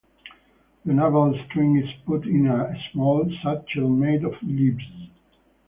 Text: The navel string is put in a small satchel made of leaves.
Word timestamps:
The 0.83 0.95
navel 0.95 1.39
string 1.45 1.77
is 1.77 1.87
put 2.07 2.25
in 2.25 2.47
a 2.47 2.73
small 2.91 3.31
satchel 3.43 3.87
made 3.87 4.23
of 4.23 4.33
leaves. 4.41 4.81